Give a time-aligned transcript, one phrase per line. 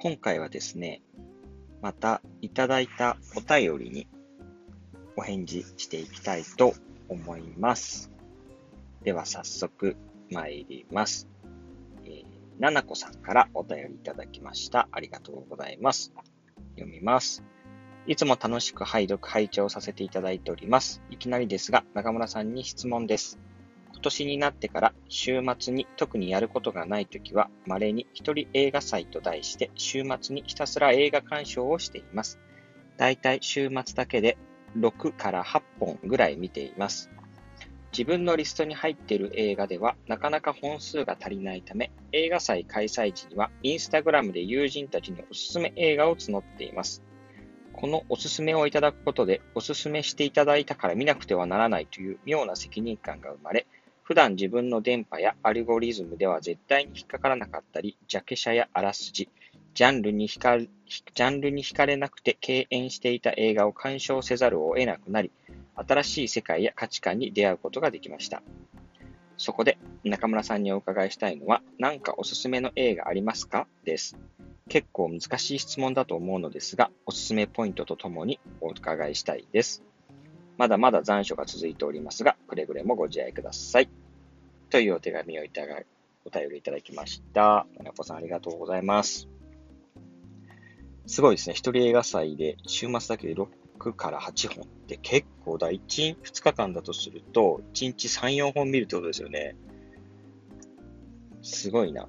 [0.00, 1.02] 今回はですね、
[1.82, 4.06] またいただいたお便りに
[5.16, 6.74] お返事していきたいと
[7.08, 8.12] 思います。
[9.02, 9.96] では早速
[10.30, 11.26] 参ります。
[12.04, 12.24] えー、
[12.60, 14.88] ななこさんからお便りいただきました。
[14.92, 16.12] ありがとうございます。
[16.76, 17.42] 読みます。
[18.06, 21.02] いつも楽しく拝読、拝聴させていただいております。
[21.10, 23.40] いきなりですが、中村さんに質問です。
[23.98, 32.38] 今年になってから週末に特にやることがないときは、稀に一人映画祭と題して週末にひたすら映画鑑賞をしています。
[32.96, 34.38] だいたい週末だけで
[34.78, 37.10] 6から8本ぐらい見ています。
[37.90, 47.02] 自分のリストに入っている映画ではなかなか本数が足りないため、映画祭開催時にはインスタグラムで友人たちにおすすめ映画を募っています。
[47.72, 53.66] このおすすめをいただくことで、おすすめしていただいたから見なくてはならないという妙な責任感が生まれ、
[54.08, 59.28] 普段自分の電波やアルゴリズムでは絶対に引っかからなかったり、ジャケ写やあらすじ、
[59.74, 65.30] ジャンルに惹かジャンルに惹かれなくて敬遠していた映画を鑑賞せざるを得なくなり、
[65.76, 68.42] 新しい世界や価値観に出会うことができました。
[69.36, 73.66] そこで中村さんにお伺いしたいのは、何かおすすめの映画ありますか？
[73.84, 74.16] です。
[74.70, 79.82] 結構難しい質問だと思うのですが、おすすめポイントとともにお伺いしたいです。
[80.56, 83.88] まだまだ残暑が続いておりますが、くれぐれもご自愛ください。
[84.70, 85.82] というお手紙をいただ
[86.24, 87.66] お便りいただきました。
[87.78, 89.28] ななこさんありがとうございます。
[91.06, 91.54] すごいですね。
[91.54, 95.70] 一人映画祭で週末だけで6から8本って結構だ。
[95.70, 99.56] 1、2日間だとすると、1日3、4本見るってことですよね。
[101.40, 102.06] すごいな。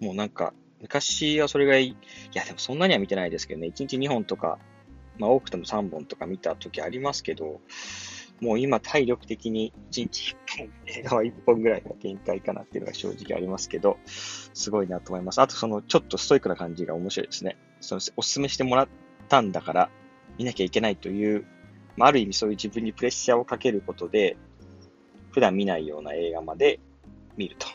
[0.00, 1.88] もうなんか、昔はそれがいい。
[1.88, 1.96] い
[2.34, 3.68] や、でもそんなには見てないですけどね。
[3.68, 4.58] 1日2本とか、
[5.18, 7.62] まあ多くても3本とか見た時ありますけど、
[8.40, 15.40] もう今体力的に1日1本、 映画は1本ぐらいが限界かなっていうのが正直ありますけど、すごいなと思います。
[15.40, 17.56] あとそのちょっとストイックな感じが面白いですね。
[17.80, 18.88] そのお勧めしてもらっ
[19.28, 19.90] たんだから
[20.38, 21.44] 見なきゃいけないという、
[21.96, 24.36] まあ、ある意味そういう自分にプレッシャーをかけることで、
[25.32, 26.80] 普段見ないような映画まで
[27.36, 27.66] 見ると。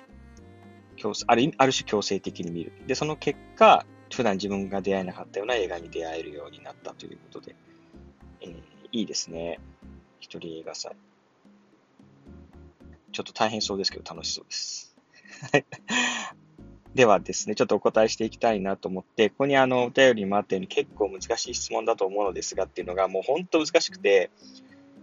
[0.98, 2.72] 強あるある種強制的に見る。
[2.88, 7.56] で、その結果、普段自分が出会えなかったような映画に出会えるようになったということで、
[8.42, 8.56] えー、
[8.92, 9.60] いいですね。
[10.24, 10.96] 一人映画祭。
[13.12, 14.96] ちょっと大変そうですけど楽しそうです。
[16.96, 24.32] ではですね、ちょっとお答えしていきたいなと思って、ここにあの、お便りにもあったように結構難しい質問だと思うのですがっていうのがもう本当難しくて、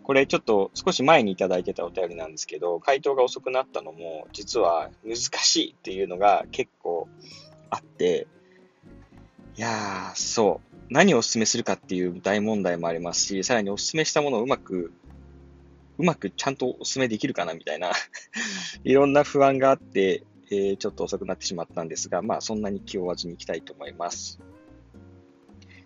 [0.02, 7.08] これちょっと少し前にいただいてたお便りなんですけど、回答が遅くなったのも、実は難しいっていうのが結構
[7.68, 8.26] あって、
[9.56, 10.70] いやー、そう。
[10.90, 14.92] 何をお勧めするかっていう大問題もありますし、さらにお勧めしたものをうまく、
[16.00, 17.92] うまくちゃんとお勧めできるかなみたいな
[18.84, 24.40] いろんな不安があって、えー、ちょっと遅くなってしまったんですが、まあそんなに気負わずにいきたいと思います。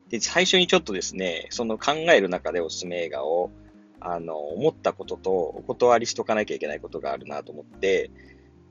[0.08, 3.50] で、最初にちょっとですね、その考える中でおすすめ映画を
[4.04, 8.10] あの、思ったこととお断りしとかなきゃいけないことがあるなと思って、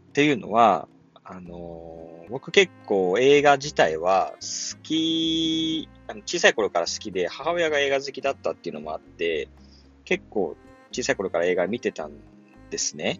[0.09, 0.87] っていうのは、
[1.23, 9.49] あの、僕結構映画自体は好き、あの小さい頃から好きで、母親が映画好きだったっていうのもあって、
[10.05, 10.55] 結構
[10.93, 12.11] 小さい頃から映画見てたん
[12.69, 13.19] ですね。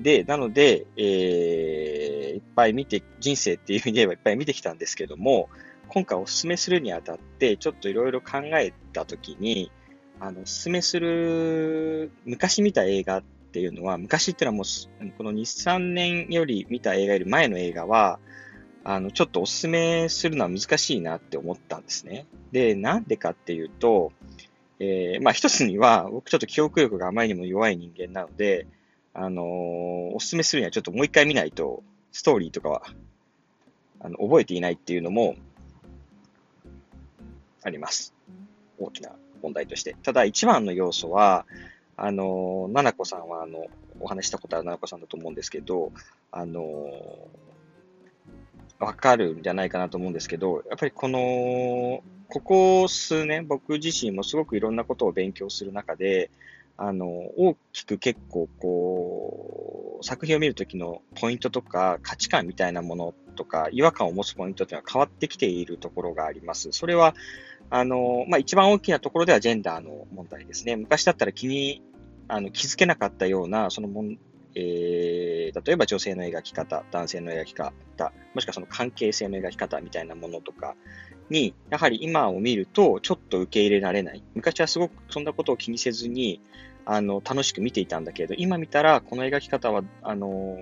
[0.00, 5.48] で、なので、えー、いっぱい見て、人生っていう意味で言えばいっぱい見てきたんですけども、
[5.88, 9.70] 今回お勧めするにあたって、ちょっといろいろ考えたときに、
[10.20, 18.20] あの、おすすめする、昔見た映画っていうのは、昔っていうのはもう、この2、3年より見た映画より前の映画は、
[18.84, 22.26] あの、ちょっとおすすめするのは難しいなって思ったんですね。
[22.52, 24.12] で、なんでかっていうと、
[24.80, 28.66] えー、まあ一つには、僕ちょっと記憶力があまりにも弱い人間なので、
[29.12, 29.46] あのー、
[30.14, 31.82] おすすめするにはちょっともう一回見ないと、
[32.12, 32.82] ストーリーとかは、
[34.00, 35.36] あの、覚えていないっていうのも、
[37.62, 38.14] あります。
[38.78, 39.10] 大きな
[39.42, 39.94] 問題として。
[40.02, 41.44] ただ一番の要素は、
[41.96, 43.66] あの、ななこさんは、あの、
[44.00, 45.92] お話したことあるななこさんだと思うんですけど、
[46.32, 46.90] あの、
[48.78, 56.30] わかるんじゃないかなと思うんですけど、やっぱりこの、ここ数年、僕自身もすごくいろんなことを勉強する中で、
[56.76, 66.70] あの、大きく結構こう、作品を見るときのポイントとか価値観みたいなものとか、違和感を持つポイントっていうのは変わってきているところがあります。
[66.72, 67.14] それは、
[67.68, 70.76] あの、まあ、一番大きなところではジェンダーの問題ですね。
[70.76, 71.82] 昔だったら気に、
[72.28, 74.18] あの、気づけなかったような、そのもん、
[74.54, 80.74] えー、例えば女性の描き方、男性の描き方、もしくはその関係性の描き方みたいなものとか
[81.30, 84.22] に、やはり今を見るとちょっと受け入れられない。
[84.34, 86.40] 昔はすごくそんなことを気にせずに、
[86.84, 90.58] あの、楽しく見ていたんだけれど、今見たらこの描き方は、あの、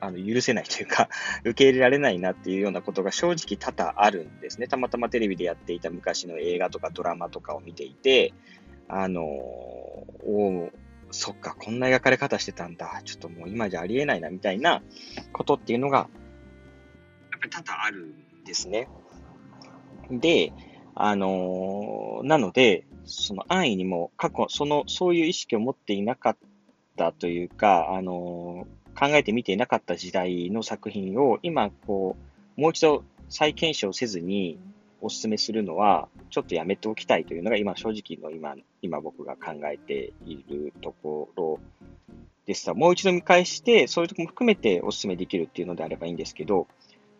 [0.00, 1.08] あの許せないというか、
[1.44, 4.68] 受け入れられないなっていうようなことが正直多々あるんですね。
[4.68, 8.34] たまたまテレビでやっていた昔の映画とかドラマとかを見ていて、
[8.88, 10.70] あのお
[11.10, 13.00] そっか、こんな描かれ方してたんだ。
[13.04, 14.82] ちょっともう今じゃありえないな、みたいな
[15.32, 18.88] ことっていうのが、やっぱり多々あるんですね。
[20.10, 20.52] で、
[20.94, 26.36] あのー、なので、その安易にも過去、その、そういう意識を持っていなかっ
[26.96, 32.16] たというか、あのー、考えてみていなかった時代の作品を今、こ
[32.56, 34.58] う、もう一度再検証せずに
[35.00, 41.58] お勧めするのは、ちょっとやめておきたいというのが今、正直の今、今僕が考えているところ
[42.46, 42.72] です。
[42.72, 46.68] もう一度見返して、そういうとこも含めてお勧めできるっていうのであればいいんですけど、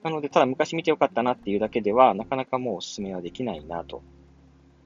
[0.05, 4.03] なので、ただ昔見てよかったなっていうだけでは、なかなかもうお勧めはできないなと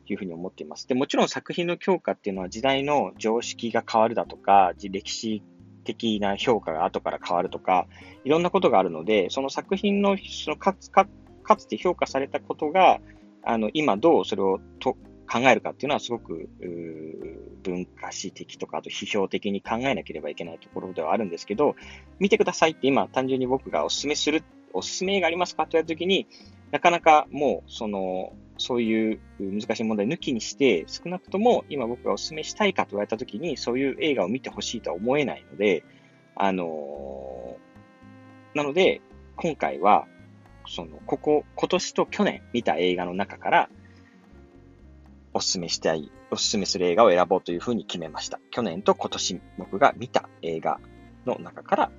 [0.07, 0.87] いうふうに思っています。
[0.87, 5.43] で、もちろん作品の強化っていうのは時代の常識が変わるだとか、歴史
[5.83, 7.89] 的な評価が後から変わるとか、
[8.25, 11.09] いろんなことがあるので、その作品のそのかつか
[11.43, 13.01] かつて評価されたことが、
[13.43, 14.97] あの今どうそれをと
[15.29, 16.49] 考えるかっていうのはすごく
[17.63, 21.75] 文化史的とか、あと批評的に考えなければいけないところではあるんですけど、
[22.21, 24.45] 見てくださいって今単純に僕がお勧めする
[24.79, 25.65] おすすめ映画ありますか？
[25.65, 26.27] と言われたときに、
[26.71, 35.85] なかなかもう、その、そういう難しい問題抜きにして、少なくとも今僕がお勧めしたいかと言われたときに、そういう映画を見てほしいとは思えないので、
[36.35, 39.01] あのー、なので、
[39.37, 40.07] 今回は、
[40.67, 43.69] その、ここ、今年と去年見た映画の中から、
[45.35, 48.41] お勧めしたい、お勧めする映画を選ぼうというふうに決めました。
[48.51, 50.81] 去年と今年僕が見た映画
[51.27, 51.91] の中から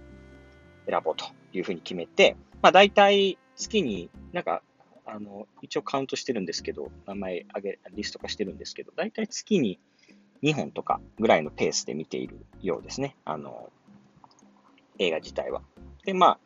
[0.87, 4.61] 選ぼうというふうに決めて、まあ大体月になんか、
[5.05, 9.79] あの、一応カウントしてるんですけど、名前あげ、リスト化してるんですけど、大体月に
[10.43, 13.15] 2本とかぐらいのペースで見ているようですね。
[13.25, 13.71] あの、
[14.99, 15.61] 映画自体は。
[16.05, 16.39] で、まあ、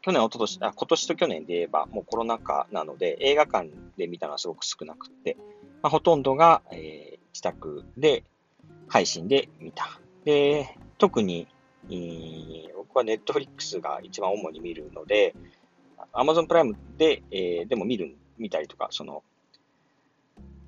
[0.00, 5.36] 去年、一昨年、あ、今年と去年で言えば、もうコロナ禍なので、映画館で見たのはすごく少なくって、
[5.82, 8.24] まあ、ほとんどが、えー、自宅で、
[8.88, 10.00] 配信で見た。
[10.24, 11.46] で、特に、
[11.90, 15.34] えー、僕はネットフリックスが一番主に見るので、
[16.12, 19.22] アマゾンプライムで、えー、でも見る、見たりとか、その、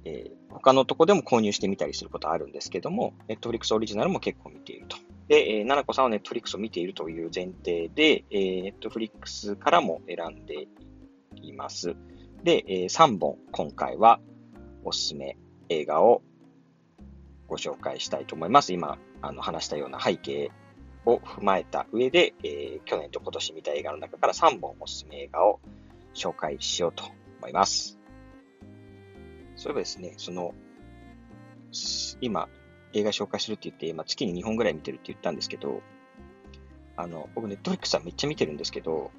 [0.04, 4.96] えー、他のとこでも購入してみたりすることあるんですけども、ネットフリックスオリジナルも結構見ていると。
[5.28, 10.68] で、えー、ななこさんはネットフリックスを見ているという前提で、えー、ネットフリックスからも選んで
[11.36, 11.96] います。
[12.42, 14.20] で、えー、3本今回は
[14.84, 15.36] おすすめ
[15.68, 16.22] 映画を
[17.46, 18.72] ご紹介したいと思います。
[18.72, 20.50] 今、あの話したような背景
[21.06, 25.60] を踏まえた上で、えー、去年と今年見た映画の中から3本おすすめ映画を
[26.14, 27.04] 紹介しようと
[27.38, 27.98] 思います。
[29.56, 30.54] そういえばですね、その、
[32.20, 32.48] 今、
[32.92, 35.82] 映画紹介するって言って、今月に2本ぐらい見てるって言ったんですけど、
[36.96, 39.10] あの、僕ネットフリックスはめっちゃ見てるんですけど、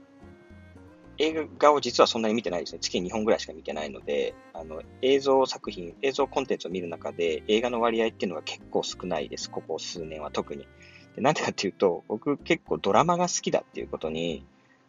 [1.18, 2.80] 映画を実はそんなに見てないですね。
[2.80, 9.51] 月に2本ぐらいしか見てないので、あの、映像作品、映像コンテンツを見る中で映画の割合っていうのが結構少ないです。
[9.51, 10.68] ここ数年は特に。
[11.15, 14.45] でなんでかっていうと、僕結構ドラマが好きだっていうことに、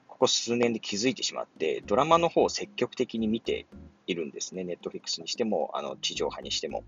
[0.07, 3.67] ここ数年で気づいてしまって、ドラマの方を積極的に見て
[4.07, 4.65] いるんですね。
[4.65, 6.85] ネットフリックスにしても、あの、地上波にしても。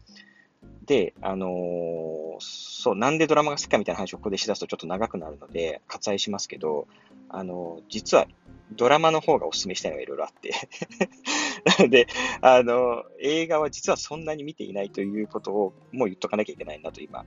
[0.86, 6.86] で、あのー、そう、なんでドラマが好きかみたいな話をここでしだすとちょっと長くなるので、割愛しますけど、
[7.28, 8.26] あのー、実は
[8.72, 10.52] ドラマの方がお勧めしたいのがいろいろあって
[11.78, 12.06] なので、
[12.40, 17.24] あの、映画は実はそんなに見ていないということをもう言っとかなきゃいけないなと今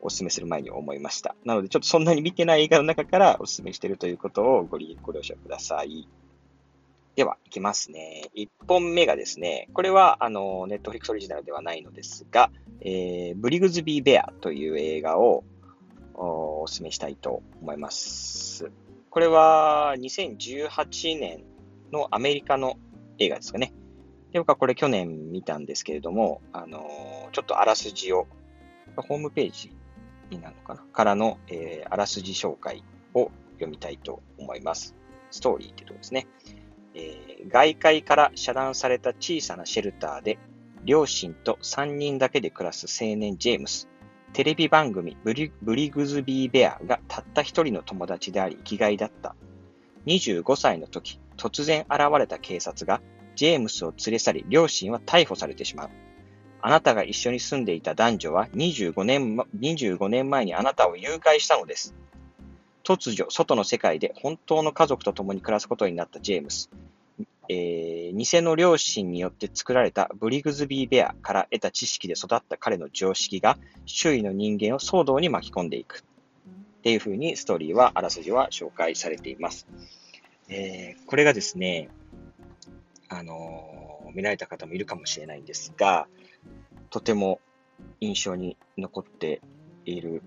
[0.00, 1.34] お勧めする前に思いました。
[1.44, 6.08] なので、ちょっとそんなに見てない映画の中からお勧めしているということをごご了承ください。
[7.16, 8.30] では、いきますね。
[8.34, 15.44] 1本目がですね、これは、あの、ネットフリックスオリジナルではないのですが、えー、ブリグズビー・ベアという映画を
[16.14, 18.70] お勧めしたいと思います。
[19.10, 21.44] これは2018年
[21.92, 22.78] のアメリカの
[23.18, 23.74] 映画ですかね。
[24.32, 28.26] で、僕はこれ去年見たんですけれども、あのちょっとあらすじを、
[28.96, 29.72] ホームページ
[30.30, 30.82] になるのかな？
[30.92, 32.82] からの、えー、あらすじ紹介
[33.14, 34.94] を読みたいと思います。
[35.30, 36.26] ストーリーってとこですね。
[36.94, 40.38] えー、外界から遮断された小さなシェルターで、
[40.84, 43.88] 両親と3人だけで暮らす青年ジェームス。
[44.32, 49.34] テレビ番組ブリブリグズビー・ベアがたった一人の友達であり生きがいだった。
[50.06, 53.00] 25歳の時、突然現れた警察が
[53.34, 55.90] ジェームスを連れ去り、両親は逮捕されてしまう。
[56.62, 61.94] あなたが一緒に住んでいた男女は25年 ,25 年前にあなたを誘拐したのです。
[62.84, 66.70] 突如、外の世界で本当の家族と共に暮らすことになったジェームス。
[67.48, 76.04] えー、偽の両親によって作られたブリグズビーベアから得た知識で育った彼の常識が周囲の人間を騒動に巻き込んでいく。
[76.80, 79.66] っていうふうにストーリーは、あらすじは紹介されています。
[80.48, 81.88] えー、これがですね、
[83.20, 86.08] あの、見られた方もいるかもしれないんですが、
[86.88, 87.38] とても
[88.00, 89.42] 印象に残って
[89.84, 90.22] いる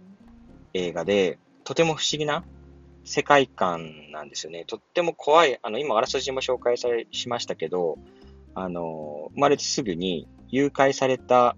[0.74, 2.44] 映画で、とても不思議な
[3.04, 4.64] 世界観なんですよね。
[4.66, 7.98] とっても怖い、あの、今、あらすじも紹介され、しましたけど、
[8.54, 11.58] あの、生まれてすぐに誘拐された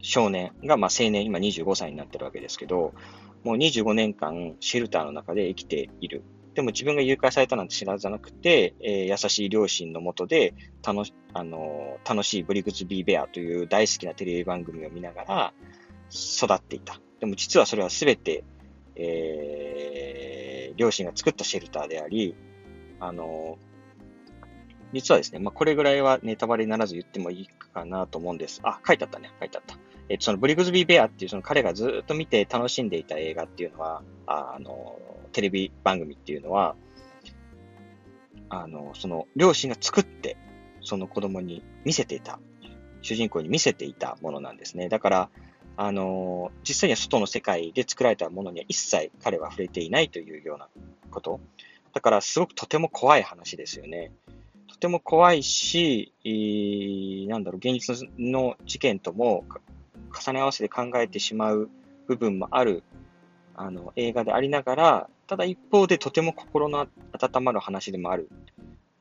[0.00, 2.94] 少年が、まあ、青年、今25歳になってるわけですけど、
[3.42, 6.22] もう25年間シェルターの中で生きている。
[6.56, 15.52] でも自分が誘拐されたなんて知らずなくて、えー、優しい両親のもとで楽し、あの、楽しいブリグズビーベアという大好きなテレビ番組を見ながら
[16.10, 16.98] 育っていた。
[17.20, 18.42] でも実はそれは全て、
[18.94, 22.34] えー、両親が作ったシェルターであり、
[23.00, 23.58] あの
[24.94, 28.62] 実はですね、まあ、これぐらいはネタバレにならず言ってもいいかなと思うんです。
[28.62, 29.30] あ、書いてあったね。
[29.40, 29.76] 書いてあった。
[30.08, 34.98] えっと、そのブリグズビーベアっていうその彼がずっと見て楽しんでいた映画っていうのは、あの、
[35.32, 36.76] テレビ番組っていうのは、
[38.48, 40.36] あの、その両親が作って、
[40.80, 42.38] その子供に見せていた、
[43.02, 44.88] 主人公に見せていたものなんですね。
[44.88, 45.30] だから、
[45.76, 50.68] あの、実際には外の世界で作られたものには一切彼は触れていないというような
[51.10, 51.40] こと。
[51.92, 54.12] だから、すごくとても怖い話ですよね。
[54.68, 56.12] とても怖いし、
[57.28, 59.44] なんだろう、現実の事件とも
[60.20, 61.68] 重ね合わせて考えてしまう
[62.06, 62.82] 部分もある
[63.54, 68.28] あの映画でありながら、ただ一方でとても心の温まる話でもある。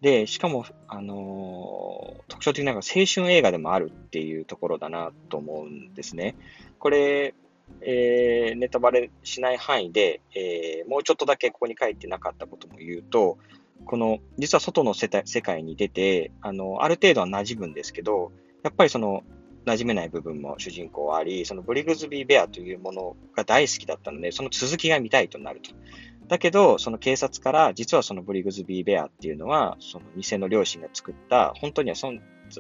[0.02, 6.36] で、しかも、あのー、特徴的なのが青春映画でもあるっていうところだなと思うんですね。
[6.80, 7.34] これ、
[7.82, 13.38] えー、ネタバレしない範囲で、えー、もうちょっとだけここに書いてなかったことも言うと、
[13.86, 15.10] この、実は外の世
[15.42, 18.32] 界に出て、あの、ある程度は馴染むんですけど、
[18.64, 19.24] やっぱりその、
[19.66, 25.72] 馴染めない部分も主人公はあり、そのブリグズビーベアというものが大好きだったので、その続きが見たいとなると。
[26.28, 32.16] だけど、その警察から、実はそのブリグズビーベアっていうのは、その偽の両親が作った、本当にはそん、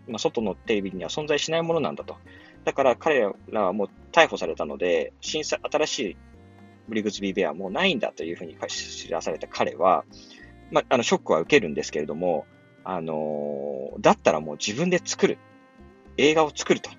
[0.07, 2.17] まあ、外のテレビには存在しないものなんだと。
[2.63, 6.17] だから彼らはもう逮捕されたので、新新しい
[6.87, 10.05] ブリグズビーベアはもうないんだというふうに知らされた彼は、
[10.71, 12.45] まあ、あの、ショックは受けるんですけれども、
[12.83, 15.37] あの、だったらもう自分で作る。
[16.17, 16.89] 映画を作ると。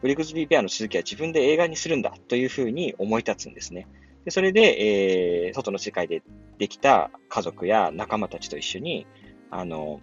[0.00, 3.88] ブリグズビー・ベアの続きは自分で映画にするんだというふうに思い立つんですね。
[4.24, 6.22] でそれで、えー、外の世界で
[6.58, 9.06] できた家族や仲間たちと一緒に、
[9.50, 10.00] あの、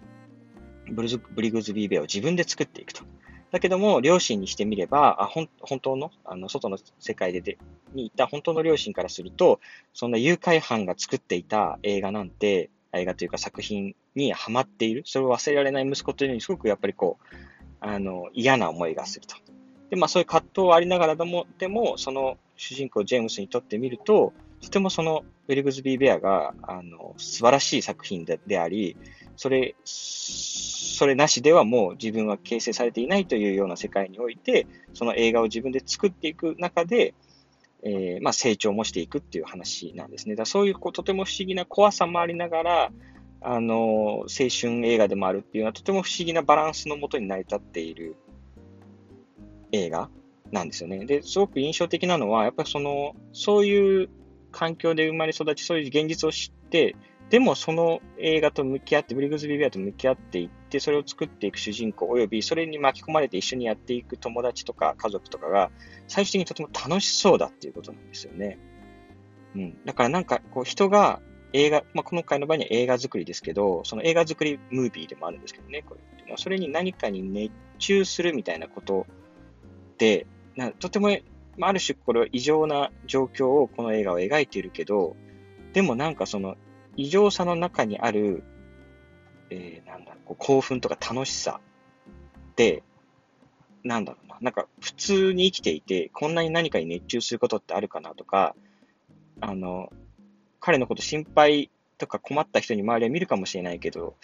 [0.90, 3.04] ブルズブリグズビーベアを自分で作っていくと。
[3.52, 5.48] だけども、両親にしてみれば、あ本
[5.80, 7.58] 当の、あの、外の世界でで
[7.94, 9.60] にいた本当の両親からすると、
[9.94, 15.02] そんな誘拐犯が作っていた映画なんて、映画というか作品にハマっている。
[15.06, 17.55] それを忘れられない息子というのにすごくやっぱりこう、
[17.86, 19.36] あの、嫌な思いがすると。
[19.90, 28.96] で、まあそういう葛藤はありながらでも、でも、その主人公ジェームスにとってみると、とてもそのウェリグズビー・ベアが、あの、素晴らしい作品でであり、
[29.36, 37.14] それ、それなしではもう自分は形成されていないというような世界において、その映画を自分で作っていく中で、
[37.82, 40.34] えー、まあ成長もしていくっていう話なんですね。
[40.34, 42.92] だそういうこうとても不思議な怖さもありながら、
[43.48, 48.16] あの、青春映画でもあるっていうのはとても不思議なバランスのもとに成り立っている
[49.70, 50.10] 映画
[50.50, 51.04] なんですよね。
[51.04, 54.08] で、すごく印象的なのは、やっぱりその、そういう
[54.50, 56.96] 環境で生まれ育ち、そういう現実を知って、
[57.30, 65.70] でもその映画と向き合って、ブリグズビー・ベアと向き合っていって、それを作っていく主人公、およびそれに巻き込まれて一緒にやっていく友達とか家族とかが、
[66.08, 68.58] 最終的にとても楽しそうだっていうことなんですよね。
[69.54, 69.84] うん。
[69.84, 71.20] だからなんか、こう人が
[71.56, 76.00] 映画、まあ、今回の場合には映画作りですけど、その映画作りムービーでもあるんですけどね、これ。
[76.00, 79.06] っていうのは、それに何かに熱中するみたいなこと
[79.96, 81.16] で、なとても、
[81.56, 85.16] まあある種これは異常な状況をこの映画は描いているけど、
[85.72, 86.56] でもなんかその
[86.96, 88.42] 異常さの中にある、
[89.48, 91.60] えー、なんだろうこう興奮とか楽しさ
[92.56, 92.82] で、
[93.82, 98.54] なんだろうな、なんか普通に生きていて、こんなに何かに熱中することってあるかなとか、
[99.40, 99.90] あの、
[100.66, 104.16] 彼のこと心配とか困った人に周りは見るかもしれないけど、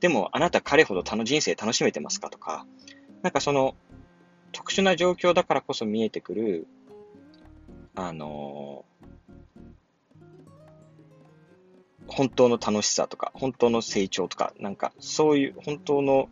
[0.00, 2.64] でもあなた彼ほど他の人生楽しめてますかとか、
[3.20, 3.74] なんかその
[4.50, 6.66] 特殊な状況だからこそ見えてくる、
[7.94, 8.86] あの
[12.06, 16.30] 本当の楽しさとか、本当の成長とか、なんかそういう本当の、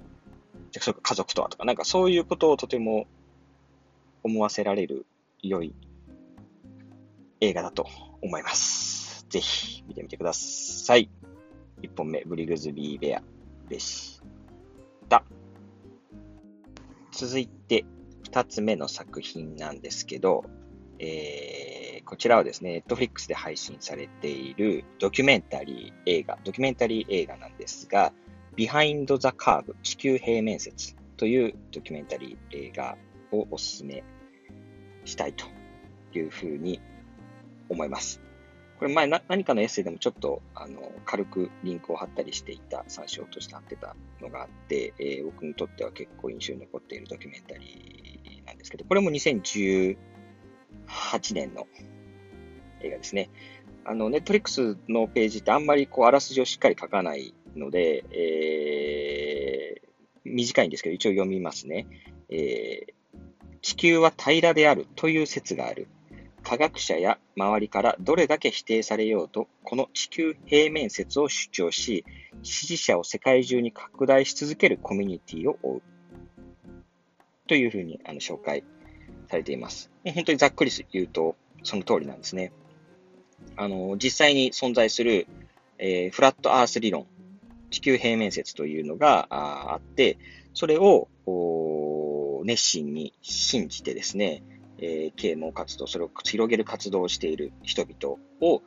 [0.72, 3.06] 家族とはとか、なんかそういうことをとても
[4.22, 5.04] 思わせられる
[5.42, 5.74] 良い
[7.42, 7.86] 映画だと
[8.22, 8.87] 思います。
[9.28, 11.10] ぜひ見てみてください。
[11.82, 13.22] 1本目、ブリグズビーベア
[13.68, 14.20] でし
[15.08, 15.24] た。
[17.12, 17.84] 続いて、
[18.24, 20.44] 2つ目の作品なんですけど、
[20.98, 28.12] えー、こちらはですね、Netflix で配信されているドキュメンタリー映画、ドキュメンタリー映画なんですが、
[28.56, 32.96] Behind the Curve 地球平面説というドキュメンタリー映画
[33.30, 34.02] をお勧め
[35.04, 35.46] したいと
[36.18, 36.80] いうふうに
[37.68, 38.27] 思います。
[38.78, 49.96] これ前な何かのエッセイでもちょっとあの軽くリンクを貼ったりしていた、参照として貼ってたのがあって、えー、僕にとっては結構印象に残っているドキュメンタリーなんですけど、これも2018
[51.34, 51.66] 年の
[52.80, 53.30] 映画ですね。
[53.84, 59.88] あの、ネットリックスのページってあんまりこう、あらすじをしっかり書かないので、えー、
[60.24, 61.86] 短いんですけど、一応読みますね。
[62.30, 63.20] えー、
[63.62, 65.88] 地球は平らであるという説がある。
[66.48, 72.06] 科学者や周りからどれだけ否定されようと、この地球平面説を主張し、
[72.42, 75.82] 支持者を世界中に拡大し続けるコミュニティを追う。
[77.48, 78.64] というふうにあの紹介
[79.30, 79.90] されています。
[80.14, 82.50] 本当にざっくり言うと、その通りなんですね。
[83.56, 85.26] あの、実際に存在する、
[85.76, 87.06] えー、フラットアース理論、
[87.70, 90.16] 地球平面説というのがあって、
[90.54, 91.08] それを
[92.44, 94.42] 熱心に信じてですね、
[94.78, 98.62] えー、啓蒙活動、それを広げる活動をしている人々を、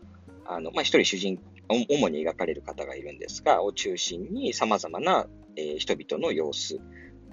[0.46, 1.40] あの、まあ、一人主人、
[1.70, 6.80] 主に描かれる方がいるんですが、を中心に様々な、えー、人々の様子、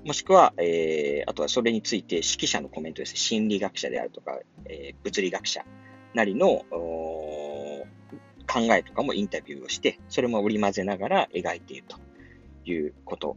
[0.05, 5.65] もしくは、えー、あとはそれについて指揮者のコメントです、心理学者であるとか、えー、物理学者
[6.15, 11.99] なりの考えとかもインタビューをして、それも織り交ぜながら描いていると
[12.65, 13.37] いうこと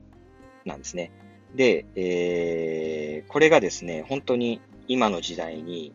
[0.66, 1.12] なんですね。
[1.56, 5.94] で、えー、これがですね、本当に今の時代に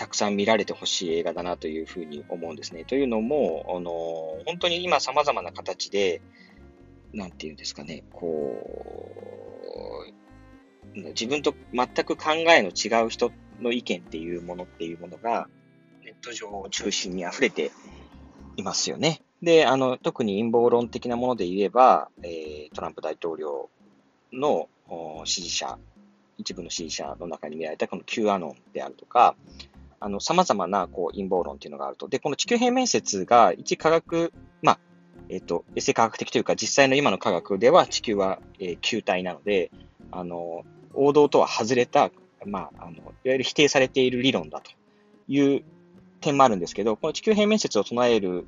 [0.00, 2.86] たくさん見られてほしい映画だなというふうに思うんですね。
[2.86, 3.90] というのも、あの
[4.46, 6.22] 本当に今様々な形で、
[7.12, 8.56] なんていうんですかね、こ
[10.96, 13.30] う、自分と全く考えの違う人
[13.60, 15.48] の意見っていうものっていうものが、
[16.02, 17.70] ネット上を中心に溢れて
[18.56, 19.20] いますよね。
[19.42, 23.68] で、あの、特に陰謀論的なもので言えば、えー、トランプ大統領
[24.32, 24.68] の
[25.24, 25.78] 支持者、
[26.38, 29.36] 一部の支持者の中に見られたこの Q アノンであるとか、
[30.00, 32.08] あの、様々なこう陰謀論っていうのがあると。
[32.08, 34.78] で、この地球平面説が一科学、まあ、
[35.28, 39.70] えっ、と、エセ科学的というか、実際の今の科学では地球は、えー、球体なので、
[40.10, 40.64] あの、
[40.94, 42.10] 王道とは外れた、
[42.46, 44.70] まあ、あの、いわゆる否定されている理論だと
[45.28, 45.62] いう
[46.20, 48.46] 点もあるんですけど、この地球平面説を唱える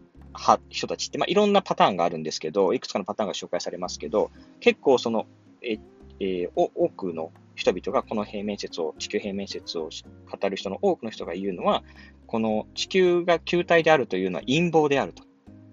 [0.71, 5.27] 人たちって、まあ、いろんなパターンがあるんですけど、いくつかのパターンが紹介されますけど、結構その、
[5.63, 5.79] え
[6.21, 9.91] えー、多くの人々がこの平面説を、地球平面説を
[10.31, 11.83] 語る人の多くの人が言うのは、
[12.27, 15.25] この地球が球体であるというのは陰謀であると。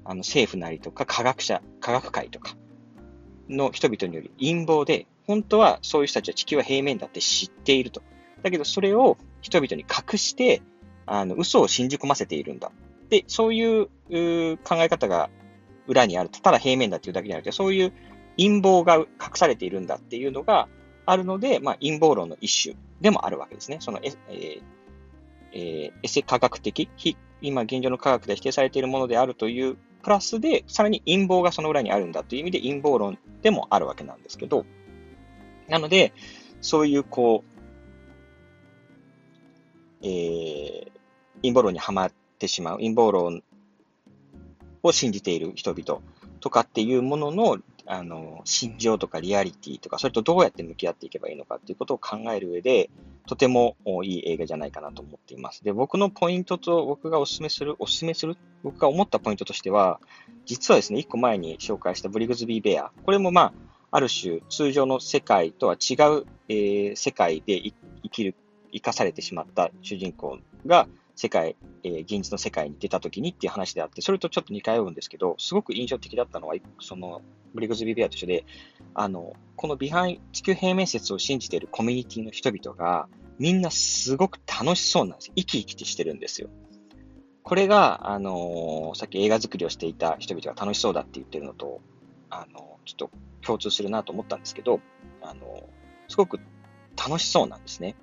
[0.06, 2.56] あの政府なりとか科学者、科学界とか
[3.48, 8.02] の人々により陰謀で、本当はそういう人たちは地球は平面だって知っていると。
[8.42, 10.64] だけどそれを人々に隠して、
[11.06, 12.72] あの、嘘を信じ込ませているんだ。
[13.10, 13.86] で、そういう
[14.58, 15.30] 考え方が
[15.86, 17.94] 裏にあると、ただ平面だっていうだけじゃなくて、そういう
[18.40, 20.70] 陰謀が隠されているんだっていうのが
[21.06, 23.78] あるので、まあ、陰謀論の一種でもあるわけですね。
[23.82, 24.62] その、えー
[25.52, 26.90] えー、エセ科学的、
[27.42, 34.66] 今現状の科学で否定されているものであるというプラスで、さらに陰謀がその裏にあるんだという意味で陰謀論でもあるわけなんですけど、
[35.68, 36.14] なので、
[36.62, 37.44] そういうこ
[40.02, 40.92] う、えー、
[41.42, 43.44] 陰謀論にはまってしまう、陰謀論
[44.84, 46.02] を信じている人々
[46.40, 47.58] とかっていうものの、
[47.92, 52.92] あの、心情とかリアリティとか、それとどうやって向き合っていけばいいのかっていうことを考える上で、
[53.26, 55.64] とてもいい映画じゃないかなと思っています。
[55.64, 60.00] で、僕のポイントと、僕がお勧めする、お勧めする、僕が思ったポイントとしては、
[60.46, 63.54] 実はですね、一個前に紹介したブリグズビー・ベア、これもまあ、
[63.90, 67.60] ある種、通常の世界とは違う、えー、世界で
[68.04, 68.36] 生きる、
[68.72, 70.88] 生かされてしまった主人公が、
[71.20, 77.22] 世界、えー、現実の世界に出た時にっていう話であって、それとちょっと似通うんですけど、すごく印象的だったのは、その、
[77.54, 78.46] ブリグズビビアと一緒で、
[78.94, 85.32] あの、このビハイ、地球平面説を信じているコミュニティの人々が、みんなすごく楽しそうなんです。
[85.36, 86.48] 生き生きしてるんですよ。
[87.44, 91.82] これが、あのー、さっき映画作りをしていた人々が楽しそうだって言ってるのと、
[92.30, 94.80] あのー、ちょっと共通するなと思ったんですけど、
[95.22, 95.64] あのー、
[96.08, 96.40] すごく
[96.96, 97.98] 楽しそうなんですね。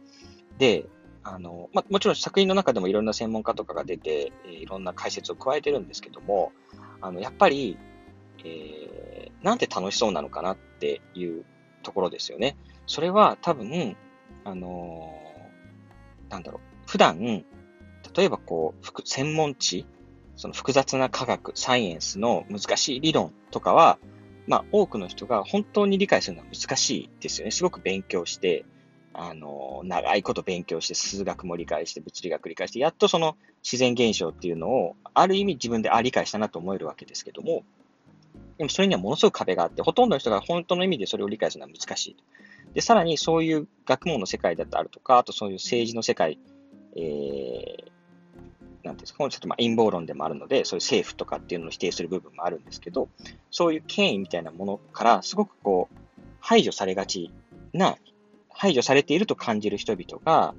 [0.58, 0.86] で、
[1.28, 6.52] あの、まもちろん作品の中でもいろんな専門家とかが出て、いろんな解説を加えてるんですけども、
[7.00, 7.76] あの、やっぱり、
[8.44, 11.44] えー、なんて楽しそうなのかなっていう
[11.82, 12.56] ところですよね。
[12.86, 13.96] それは多分、
[14.44, 19.84] あのー、なんだろう、普段、例えばこう、専門知、
[20.36, 23.98] その複雑な科学、サイエンスの難しい理論とかは、
[24.46, 27.50] まあ、多くの人が本当に理解するのは難しいですよね。
[27.50, 28.64] すごく勉強して、
[29.18, 37.64] あの、長いこと勉強して、数学も理解して、物理学理解して、やっとその自然現象っていうのを、ある意味自分で、あ、理解したなと思えるわけですけども、
[38.58, 42.16] でもそれにはものすごく壁があって、ほとんどの人が本当の意味でそれを理解するのは難しい。
[42.74, 46.38] で、さらにそういう学問の世界だったりとか、あとそういう政治の世界、
[46.94, 47.90] えー、
[48.82, 53.08] なんですか、ちょっとま陰謀論でもあるので、そういう政府とかっていうのを否定する部分もあるんですけど、
[53.50, 55.96] そういう権威みたいなものから、すごくこう、
[56.40, 57.32] 排除されがち
[57.72, 57.96] な
[58.56, 60.54] 排除されていると感じる人々が、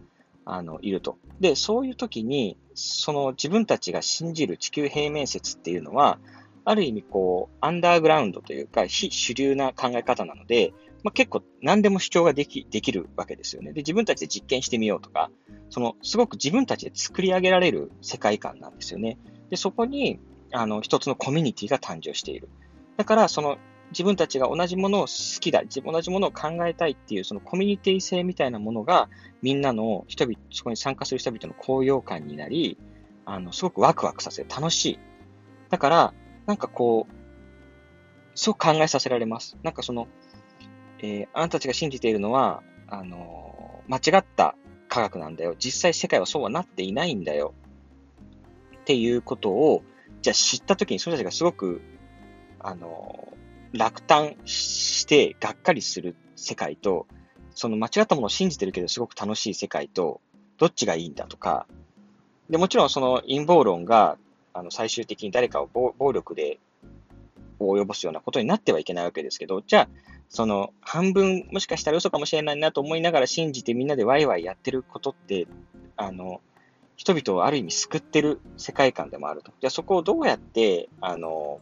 [0.45, 1.17] あの、いると。
[1.39, 6.19] で、そういう時に、その自分たちが信じる地球平面説っていうのは、
[6.63, 13.71] ある意味こう、アンダーグラウンドというか、非主流な考え方なので、まあ、結構何でも主張ができ、できるわけですよね。
[13.71, 15.31] で、自分たちで実験してみようとか、
[15.69, 19.17] その、すごく自分たちで作り上げられる世界観なんですよね。
[19.49, 20.19] で、そこに、
[20.51, 22.49] あの、一つのコミュニティが誕生している。
[22.97, 23.57] だから、その、
[23.91, 29.10] 自分たちが同じものを好きだ、自分同じものを考えたいっていう、そのコミュニティ性みたいなものが、
[29.41, 32.78] みんなの人々、そこに参加する人々の高揚感になり、
[33.26, 34.50] あの、すごくワクワクさせる。
[34.50, 35.00] 楽しい。
[35.69, 36.13] だから、
[36.45, 39.58] なんかこう、すごく考えさせられます。
[39.63, 40.08] なんかその、
[41.00, 44.56] えー、あなたたちが信じているのは、あのー、間違った
[44.89, 45.56] 科学なんだよ。
[45.58, 47.54] 実際世界はそうはなっていないんだよ。
[48.82, 49.84] っていうことを、
[50.21, 51.82] じゃあ知ったときにその人たちがすごく、
[52.60, 57.08] あのー落胆してがっかりする世界と、
[57.53, 60.21] その間違ったものを信じてるけどすごく楽しい世界と、
[60.58, 61.67] どっちがいいんだとか、
[62.49, 64.17] で、もちろんその陰謀論が、
[64.53, 66.60] あの、最終的に誰かを暴力で
[67.60, 69.89] 及ぼすようなことになってはいけないわけですけど、じゃあ、
[70.30, 75.47] その半分もしかしたら嘘かもしれないなと思いながら信じてみんなでワイワイやってることって、
[75.95, 76.41] あの、
[76.95, 79.51] 人々をある意味救ってる世界観でもあると。
[79.62, 81.60] じゃあそこをどうやって、あの、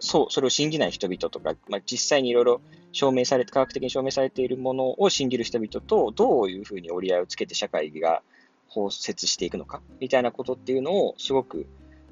[0.00, 2.60] そう、それを信じない人々とか、まあ、実際にいろいろ
[2.92, 8.22] 証明されて、科学的に証明されているものを信じる人々と、どういうふうに折り合いをつけて社会が
[8.66, 11.66] 包摂していくのか、みたいなことっていうのをすごく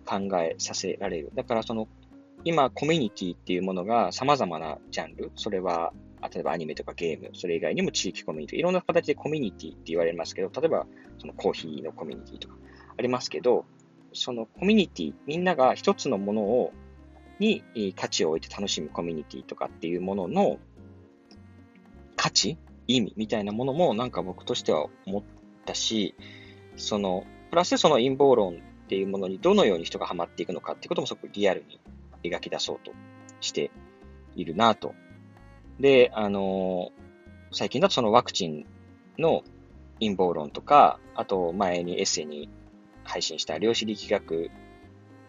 [0.04, 1.30] 考えさせられる。
[1.34, 1.88] だからその、
[2.44, 5.92] 今、コミュニティっていうものが様々なジャンル、それは、
[6.32, 10.86] 例えばアニメとかゲーム、それ以外にも地域コミュニティ、いろんな形でコミュニティって言われますけど、例えば
[11.18, 12.56] そのコーヒーのコミュニティとか
[12.96, 13.64] ありますけど、
[14.12, 16.72] そのコミュニティ、みんなが一つのものを
[17.38, 17.62] に
[17.96, 20.58] 価値を置いて楽しむコミュニティとかっていうものの
[22.16, 25.22] 価値意味みたいなものもなんか僕としては思っ
[25.64, 26.14] たし、
[26.76, 28.56] その、プラスその陰謀論っ
[28.88, 31.80] ていうものにどのように人がハマっていくのかっていうこともすごくリアルに
[32.24, 32.92] 描き出そうと
[33.40, 33.70] して
[34.34, 34.94] いるなと。
[35.78, 36.90] で、あの
[37.52, 38.66] 最近だとそのワクチン
[39.18, 39.42] の
[40.00, 42.48] 陰謀論とか、あと前にエッセイに
[43.04, 44.50] 配信した量子力学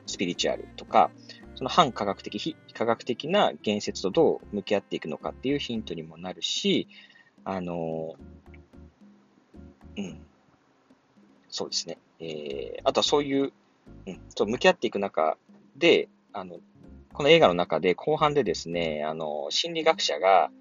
[0.06, 1.12] スピリチュアルとか、
[1.60, 6.88] その反科学的、非科学的な言説とどう向き合っていくのかっていうヒントにもなるし、
[7.44, 8.16] あの、
[9.98, 10.22] うん、
[11.50, 11.98] そうですね。
[12.22, 13.52] えー、あとはそういう、
[14.08, 15.36] うん、と向き合っていく中
[15.76, 16.60] で、あの、
[17.12, 20.52] この映画の中で後半でですね、あの、心理学者が、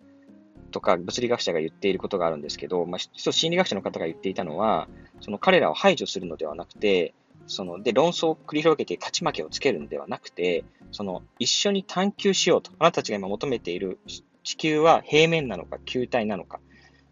[0.72, 2.98] とか物理学者が言っていることがあるんですけど、まあ、
[3.30, 4.88] 心理学者の方が言っていたのは、
[5.20, 7.14] その彼らを排除するのではなくて、
[7.48, 12.70] その、で、論争を繰り広げて勝ち負けをつけるのではなくて、その、一緒に探求しようと。
[12.78, 13.98] あなたたちが今求めている
[14.44, 16.60] 地球は平面なのか球体なのか、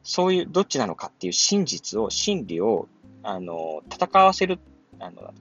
[0.02, 2.88] そういうどっちなのかっていう真実を、真理を、
[3.22, 4.60] あの、戦わせる、
[5.00, 5.34] あの、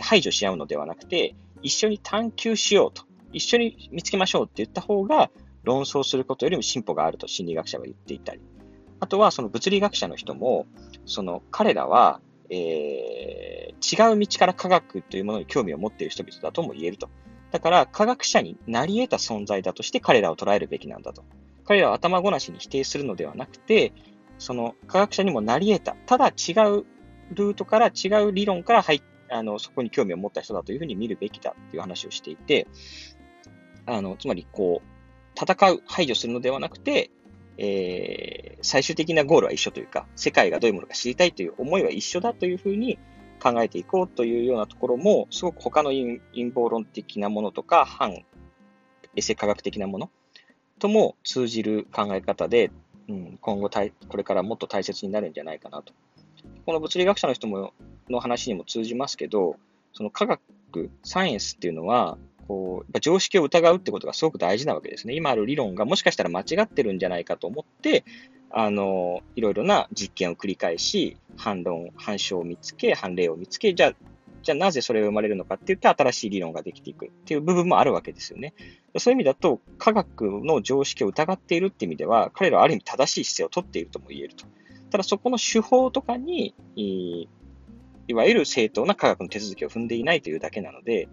[0.00, 3.02] 排除し合うのではなくて、一緒に探求しようと。
[3.32, 5.30] 一緒に見つけましょうって言った方が、
[5.64, 8.40] 論争することよりも進歩があると心理学者は言っていたり。
[9.00, 10.66] あとは、その物理学者の人も、
[11.04, 17.08] その彼らは、えー、違う道から科学というものに興味を持っている人々だとも言えると。
[17.50, 21.24] だから、科学者になり得た存在だとして彼らを捉えるべきなんだと。
[21.64, 23.92] 彼らは頭ごなしに否定するのではなくて、
[24.38, 25.96] その科学者にもなり得た。
[26.06, 26.86] ただ違う
[27.32, 32.66] ルートから違う理論から入あの、そこに興味を持った人だというふうに見るべきだっていう話をしていて、
[33.86, 37.10] あの、つまりこう、戦う、排除するのではなくて、
[37.62, 42.98] えー、最終的なゴールは一緒というか、世界がどういうものか知りたいという思いは一緒だというふうに
[43.38, 48.24] 考えていこうというようなところも、すごく他の陰謀論的なものとか、反
[49.14, 50.10] エセ科学的なもの
[50.78, 52.70] とも通じる考え方で、
[53.08, 53.68] うん、今後
[54.08, 55.92] これからもっと大切になるんじゃないかなと。
[56.64, 57.74] この物理学者の人も
[58.08, 59.56] の話にも通じますけど、
[59.92, 62.16] その科学、サイエンスっていうのは、
[62.50, 65.14] こう、やっぱ常識を疑うってことがすごく大事なわけですね。
[65.14, 68.04] 今ある理論がもしかしたら間違ってるんじゃないかと思って、
[68.50, 73.92] あの、いろいろな実験を繰り返し、反論、反証を見つけ、反例を見つけ、じゃあ、
[74.42, 78.54] じゃあなぜそれが生まれるのかって言って新しい理論ができていくっていう部分もあるわけですよね。
[78.98, 84.44] そういう意味だと、科学の常識を疑っているって意味では、彼らはある意味正しい姿勢をとっているとも言えると。
[84.90, 91.08] ただそこの手法とかに、いわゆる正当な科学の手続きを踏んでいないというだけなので、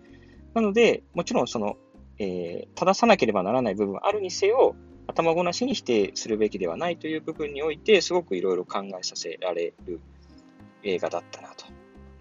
[0.58, 1.78] なので、もちろんその、
[2.18, 10.00] えー、正さなければならない部分あるにせよ、頭ごなしに否定するべきではないという部分において、すごくいろいろ考えさせられる
[10.82, 11.66] 映画だったなと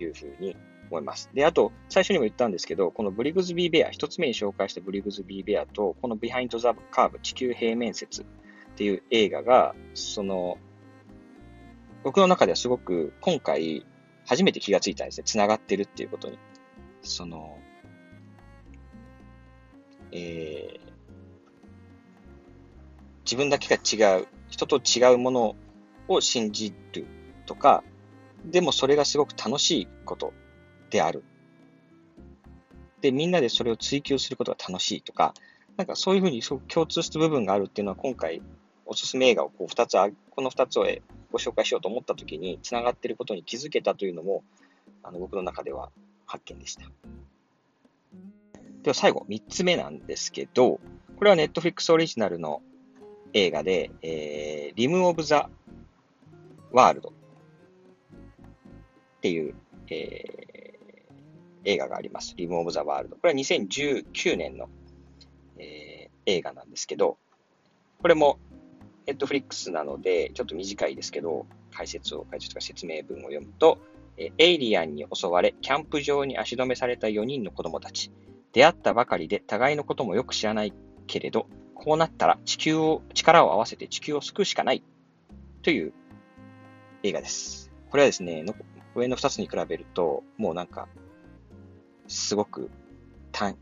[0.02, 0.54] いうふうに
[0.90, 1.30] 思います。
[1.32, 8.24] で、あと、最初にも言ったんですけど、このブリグズビー・ベア、一つ目に紹介したブリグズビー・ベアと、このビハインド・ザ・カーブ、地球平面説っ
[8.76, 10.58] ていう映画が、その、
[12.04, 13.86] 僕の中ではすごく今回
[14.26, 15.24] 初めて気がついたんですね。
[15.24, 16.38] 繋がってるっていうことに。
[17.00, 17.56] その、
[20.12, 20.80] えー、
[23.24, 25.56] 自分だけが違う、人と違うもの
[26.08, 27.06] を信じる
[27.46, 27.82] とか、
[28.44, 30.32] でもそれがすごく楽しいこと
[30.90, 31.24] である。
[33.00, 35.34] で、みんなでそれを追求することが楽しいとか、
[35.76, 38.40] なんかそういうふうにすごく共通した部分があるっていうのは今回
[38.86, 40.86] おすすめ映画をこう2つ、この2つを
[41.32, 44.42] ご紹介しようと思った時に繋がっていることに気づけたというのも、
[45.02, 45.90] あの僕の中では
[46.24, 46.84] 発見でした。
[48.82, 50.80] では最後、3つ目なんですけど、
[51.16, 52.62] これは Netflix オリジナルの
[53.32, 55.50] 映画で、えー、リム・オブ・ザ・
[56.72, 57.12] ワールドっ
[59.20, 59.54] ていう、
[59.90, 62.34] えー、映画があります。
[62.36, 63.16] リム・オブ・ザ・ワールド。
[63.16, 64.68] これは2019年の、
[65.58, 67.18] えー、映画なんですけど、
[68.00, 68.38] これも
[69.06, 73.78] ネットフリックスなので、ちょっと短いですけど、解説を、解説とか説明文を読むと、
[74.16, 78.10] えエイリアンに襲われ、キャンプ場に足止めされた4人の子供たち。
[78.56, 80.72] 出会ったばかりで互いのこともよく知らない
[81.06, 84.82] けれど、こうなったら地球を、力を合わせて地球を救うしかない
[85.60, 85.92] という
[87.02, 87.70] 映画です。
[87.90, 88.46] これはですね、
[88.94, 90.88] 上の2つに比べると、もうなんか、
[92.08, 92.70] すごく
[93.30, 93.58] 単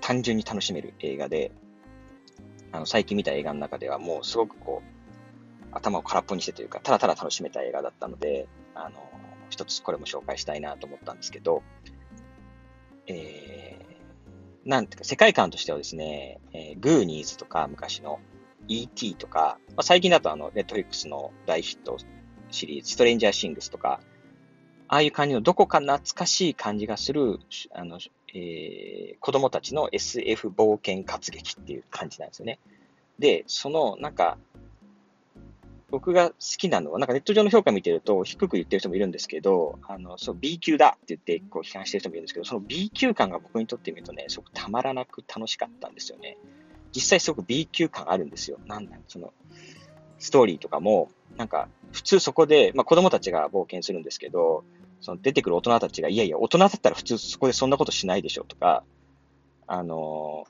[0.00, 1.52] 単純に楽しめる映画で、
[2.72, 8.96] あの、最近見た映画の中ではもうすごくこう、頭を空っぽにしてというか、ただただ楽しめた映画だったので、あの、
[9.48, 11.62] 一つこれも紹介したいなと思ったんですけど、
[13.06, 13.91] えー、
[14.64, 18.20] なんていうか、世界観としてはですね、えー、グーニーズとか昔の
[18.68, 19.14] E.T.
[19.16, 21.96] とか、まあ、最近だとあの、ネットフリックスの大ヒット
[22.50, 24.00] シリーズ、ストレンジャーシングスとか、
[24.88, 27.40] ああいう感じのどこか懐かしい感じがする、
[27.72, 27.98] あの、
[28.34, 32.58] えー、子供たちの SF 冒険活劇っていう感じなんですよね。
[33.18, 34.38] で、その、なんか、
[35.92, 46.38] 僕が好きなのは、なんかネット上の評価見てると低く言ってる人もいるんですけど、あの、そう、B 級だって言ってこう批判してる人もいるんですけど、その B 級感が僕にとってみるとね、すごくたまらなく楽しかったんですよね。
[46.96, 48.58] 実際すごく B 級感あるんですよ。
[48.64, 49.34] なんだその、
[50.18, 54.64] ストーリーとかも、なんか、普通そこで、まあ子供たちが冒険するんですけど、
[55.02, 58.82] その出てくる大人たちが、いやいや、大人だったら普通そこでそんなことしないでしょとか、
[59.66, 60.46] あの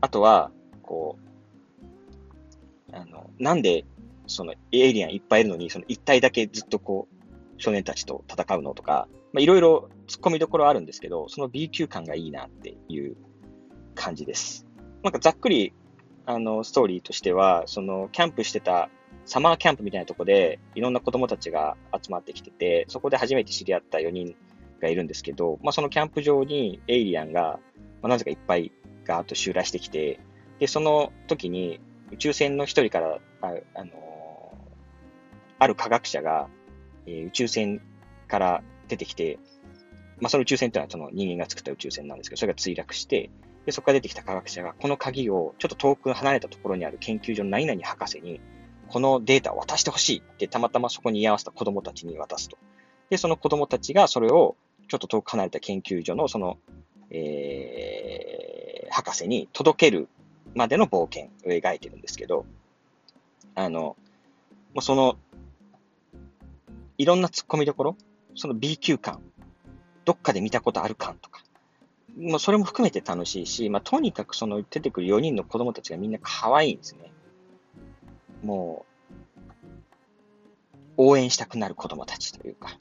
[0.00, 0.50] あとは、
[0.82, 3.84] こう、あの、なんで、
[4.26, 7.16] そのエイリアンいっぱいいるのに、その一体だけずっとこう、
[7.58, 13.16] 少年たちと戦うのとか、まあ、いろいろ突っ込みどころあるんですけど、その B 級感がいいなっていう
[13.94, 14.66] 感じです。
[15.02, 15.72] なんかざっくり、
[16.26, 18.90] あの、ストーリーとしては、その、キャンプしてた
[19.24, 24.36] サマーキャンプみたいなとこで、いろんな子供たちが集まってきてて、そこで初めて知り合った4人
[24.80, 27.58] がいるんですけど、まあ、そのキャンプ場にエイリアンが、
[28.02, 28.72] まあ、なぜかいっぱい
[29.04, 30.20] ガーッと襲来してきて、
[30.60, 31.80] で、その時に
[32.12, 33.92] 宇宙船の一人から、あ、あの、
[35.58, 36.48] ある科学者が、
[37.06, 37.80] えー、宇宙船
[38.28, 39.38] から出てきて、
[40.20, 43.30] まあ、その宇宙船っていうのはその人間が作った宇宙船なんですけど、それが墜落して、
[43.64, 48.40] で、そこから出てきた科学者が、この鍵をちょっと遠く離れたところにある研究所の何々博士に
[48.88, 52.56] このデータを渡してほしいってたまたまそこに居合わせた子供たちに渡すと。
[53.10, 54.56] で、その子供たちがそれを
[54.88, 56.58] ちょっと遠く離れた研究所のその、
[57.10, 60.08] えー、博士に届ける
[60.54, 62.46] までの冒険を描いてるんですけど、
[63.54, 63.96] あの、も
[64.76, 65.16] うその、
[66.98, 67.96] いろんな突っ込みどころ、
[68.34, 69.20] その B 級感、
[70.04, 71.42] どっかで見たことある感とか、
[72.18, 77.12] もうそれも含めて楽しいし、まあ、とにかくその出てくる4人の子供たちがみんな可愛いんですね。
[78.42, 78.86] も
[80.96, 82.78] う、応援したくなる子供たちというか。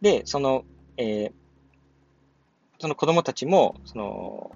[0.00, 0.64] で、その、
[0.96, 1.32] えー、
[2.78, 4.50] その子供たちも、その、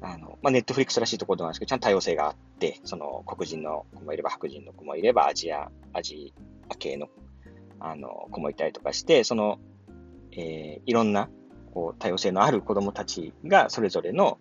[0.00, 6.32] あの、まあ、ネットフリックスらしいところなんですけど、ちゃんと多様性があって、その、黒人の子もいれば白人の子もいれば、アジア、アジ
[6.78, 7.08] 系の、
[7.80, 9.58] あの、子もいたりとかして、その、
[10.32, 11.28] えー、いろんな、
[11.72, 14.38] こう、多様性のある子供たちが、それぞれの、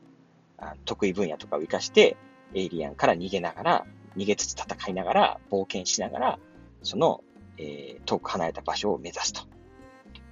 [0.86, 2.16] 得意分野とかを活かして、
[2.54, 6.40] エイリアンから逃げながら、逃げつつ戦いながら、冒険しながら、
[6.82, 7.24] その、
[7.58, 9.42] えー、遠く離れた場所を目指すと。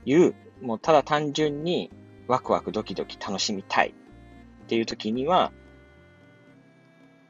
[0.05, 1.91] いう、もうただ単純に
[2.27, 3.93] ワクワクドキドキ楽しみたい
[4.63, 5.51] っていう時には、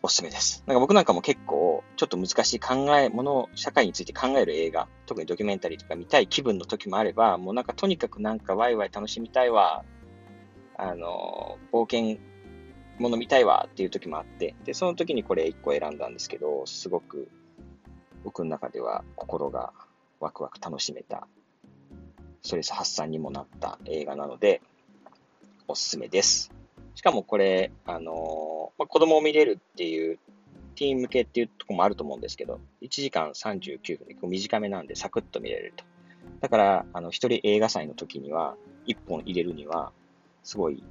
[0.04, 0.64] おすすめです。
[0.66, 9.86] なんか僕なんかも結構、ちょっと難しい考え、もの、社会について考える映画、特にドキュメンタリーとか見たい気分の時もあれば、もうなんかとにかくなんかワイワイ楽しみたいわ、
[10.76, 12.20] あの、冒険
[12.98, 17.30] もの見たいわっていう時もあって、で、その時にこれ1個選んだんですけど、すごく
[18.24, 19.74] 僕の中では心が
[20.20, 21.28] ワクワク楽しめた、
[22.42, 24.62] ストレス発散にもなった映画なので、
[25.68, 26.52] おすすめです。
[27.02, 30.20] しかもこれ、あのまあ、子供を見れるっていう、
[30.76, 35.84] ティーン向けっていうとこもあると思うんですけど、1時間39分で短めなんでサクッと見れると。
[36.42, 39.92] だから、あの、一人映画祭の時には、1本入れるには、
[40.44, 40.84] すごい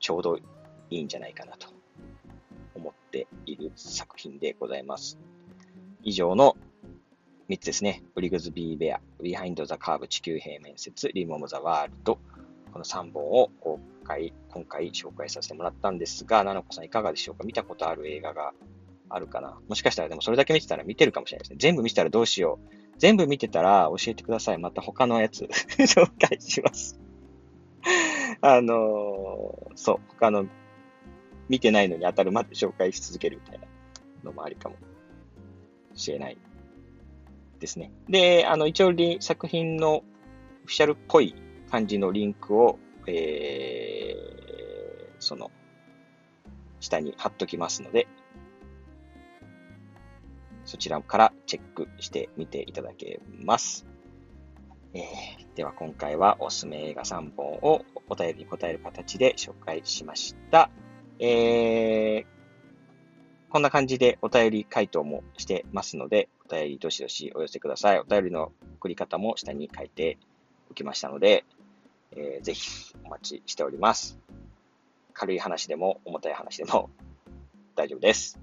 [0.00, 0.42] ちょうどい
[0.90, 1.68] いんじゃないかなと
[2.74, 5.16] 思っている作品でございます。
[6.02, 6.56] 以上の
[7.48, 8.02] 3つですね。
[8.16, 12.18] ブリグズビーベア、ビハインドザカーブ地球平面説、リムオブザワールド、
[12.72, 17.44] この3本を公開、今回紹介させてもらったんですが、ななこさんいかがでしょうか？
[17.44, 18.52] 見たことある映画が
[19.08, 19.58] あるかな？
[19.68, 21.56] もしかしたらでもそれだけ見てたら見てるかもしれないですね。
[21.58, 22.68] 全部見てたらどうしよう。
[22.98, 24.58] 全部見てたら教えてください。
[24.58, 25.44] また他のやつ
[25.76, 26.98] 紹介します
[28.40, 30.46] あのー、そう、他の
[31.48, 33.66] 見てないのに当たるまで紹介し続けるみたいな
[34.24, 34.76] のもありかも
[35.94, 36.38] しれない
[37.60, 37.92] ですね。
[38.08, 40.00] で、あの、一応作品のオ
[40.64, 41.34] フィシャルっぽい
[41.70, 45.50] 感じのリンクを、えー、その、
[46.80, 48.06] 下に貼っときますので、
[50.64, 53.86] そちらからチェックしてみていただけます。
[54.94, 60.70] えー、では今回はおすすめ映画3本をお便りに答える形で紹介しました。
[61.18, 62.26] えー、
[63.48, 68.00] こんな感じでお便り回答もしてますので、お便りどしどしお寄せください。
[68.00, 70.18] お便りの送り方も下に書いて
[70.70, 71.44] おきましたので、
[72.12, 74.18] えー、ぜひお待ちしております。
[75.12, 76.90] 軽い話でも重たい話でも
[77.74, 78.38] 大丈夫です。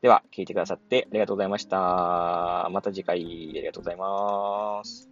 [0.00, 2.68] では、聞いてくださってありがとうございました。
[2.70, 3.18] また次回
[3.50, 5.07] ありがとうございます。